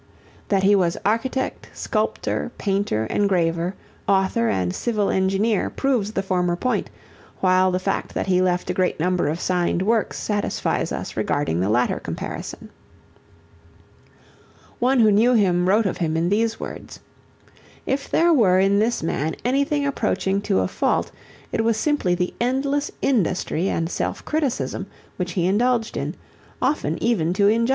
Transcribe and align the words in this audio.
That 0.47 0.63
he 0.63 0.73
was 0.73 0.97
architect, 1.05 1.69
sculptor, 1.75 2.51
painter, 2.57 3.05
engraver, 3.11 3.75
author 4.09 4.49
and 4.49 4.73
civil 4.73 5.11
engineer 5.11 5.69
proves 5.69 6.13
the 6.13 6.23
former 6.23 6.55
point, 6.55 6.89
while 7.39 7.69
the 7.69 7.77
fact 7.77 8.15
that 8.15 8.25
he 8.25 8.41
left 8.41 8.71
a 8.71 8.73
great 8.73 8.99
number 8.99 9.27
of 9.27 9.39
signed 9.39 9.83
works 9.83 10.17
satisfies 10.17 10.91
us 10.91 11.15
regarding 11.15 11.59
the 11.59 11.69
latter 11.69 11.99
comparison. 11.99 12.69
One 14.79 15.01
who 15.01 15.11
knew 15.11 15.35
him 15.35 15.69
wrote 15.69 15.85
of 15.85 15.97
him 15.97 16.17
in 16.17 16.29
these 16.29 16.59
words, 16.59 16.99
"If 17.85 18.09
there 18.09 18.33
were 18.33 18.59
in 18.59 18.79
this 18.79 19.03
man 19.03 19.35
anything 19.45 19.85
approaching 19.85 20.41
to 20.49 20.61
a 20.61 20.67
fault 20.67 21.11
it 21.51 21.63
was 21.63 21.77
simply 21.77 22.15
the 22.15 22.33
endless 22.41 22.89
industry 23.03 23.69
and 23.69 23.87
self 23.87 24.25
criticism 24.25 24.87
which 25.17 25.33
he 25.33 25.45
indulged 25.45 25.95
in, 25.95 26.15
often 26.59 26.97
even 27.03 27.33
to 27.33 27.47
injustice." 27.47 27.69